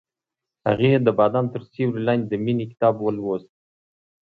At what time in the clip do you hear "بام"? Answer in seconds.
1.17-1.45